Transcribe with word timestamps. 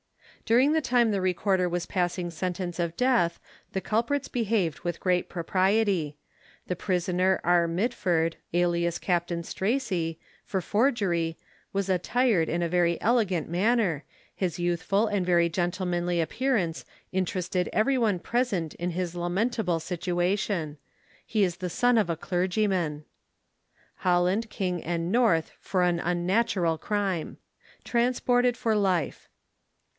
During 0.47 0.73
the 0.73 0.81
time 0.81 1.11
the 1.11 1.21
Recorder 1.21 1.69
was 1.69 1.85
passing 1.85 2.31
sentence 2.31 2.79
of 2.79 2.97
death, 2.97 3.39
the 3.73 3.79
culprits 3.79 4.27
behaved 4.27 4.79
with 4.79 4.99
great 4.99 5.29
propriety. 5.29 6.17
The 6.65 6.75
prisoner, 6.75 7.39
R. 7.43 7.67
Mitford, 7.67 8.35
alias 8.51 8.97
Captain 8.97 9.43
Stracey, 9.43 10.17
for 10.43 10.59
forgery, 10.59 11.37
was 11.71 11.87
attired 11.87 12.49
in 12.49 12.63
a 12.63 12.67
very 12.67 12.99
elegant 12.99 13.47
manner, 13.47 14.03
his 14.35 14.57
youthful 14.57 15.05
and 15.05 15.23
very 15.23 15.47
gentlemanly 15.47 16.19
appearance 16.19 16.83
interested 17.11 17.69
every 17.71 17.97
one 17.97 18.17
present 18.19 18.73
in 18.73 18.89
his 18.89 19.15
lamentable 19.15 19.79
situation. 19.79 20.77
He 21.25 21.43
is 21.43 21.57
the 21.57 21.69
son 21.69 21.99
of 21.99 22.09
a 22.09 22.17
Clergyman. 22.17 23.05
Holland, 23.97 24.49
King, 24.49 24.83
and 24.83 25.11
North 25.11 25.53
for 25.59 25.83
an 25.83 25.99
unnatural 25.99 26.79
crime. 26.79 27.37
TRANSPORTED 27.85 28.57
FOR 28.57 28.75
LIFE. 28.75 29.29